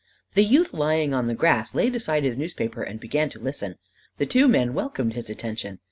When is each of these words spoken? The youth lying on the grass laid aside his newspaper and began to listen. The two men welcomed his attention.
The 0.33 0.43
youth 0.43 0.73
lying 0.73 1.13
on 1.13 1.27
the 1.27 1.35
grass 1.35 1.75
laid 1.75 1.93
aside 1.93 2.23
his 2.23 2.35
newspaper 2.35 2.81
and 2.81 2.99
began 2.99 3.29
to 3.29 3.39
listen. 3.39 3.75
The 4.17 4.25
two 4.25 4.47
men 4.47 4.73
welcomed 4.73 5.13
his 5.13 5.29
attention. 5.29 5.77